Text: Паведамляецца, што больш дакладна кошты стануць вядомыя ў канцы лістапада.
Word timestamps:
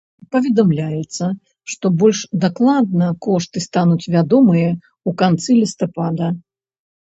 Паведамляецца, 0.35 1.25
што 1.73 1.91
больш 2.05 2.21
дакладна 2.47 3.11
кошты 3.27 3.63
стануць 3.67 4.01
вядомыя 4.17 4.69
ў 4.73 5.09
канцы 5.23 5.61
лістапада. 5.63 6.35